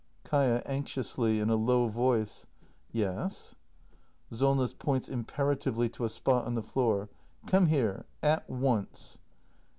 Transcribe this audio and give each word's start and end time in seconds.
Kaia. 0.25 0.63
[Anxiously, 0.65 1.39
in 1.39 1.51
a 1.51 1.55
low 1.55 1.87
voice.] 1.87 2.47
Yes! 2.91 3.53
Solness. 4.31 4.73
[Points 4.73 5.07
imperatively 5.07 5.89
to 5.89 6.05
a 6.05 6.09
spot 6.09 6.45
on 6.45 6.55
the 6.55 6.63
floor.] 6.63 7.07
Come 7.45 7.67
here! 7.67 8.07
At 8.23 8.49
once! 8.49 9.19